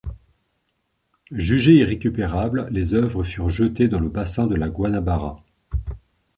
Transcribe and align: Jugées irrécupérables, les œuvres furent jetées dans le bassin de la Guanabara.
Jugées 1.29 1.75
irrécupérables, 1.75 2.67
les 2.71 2.95
œuvres 2.95 3.23
furent 3.23 3.51
jetées 3.51 3.87
dans 3.87 3.99
le 3.99 4.09
bassin 4.09 4.47
de 4.47 4.55
la 4.55 4.67
Guanabara. 4.67 5.43